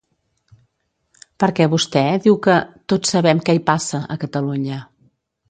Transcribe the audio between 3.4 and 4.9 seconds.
què hi passa, a Catalunya’.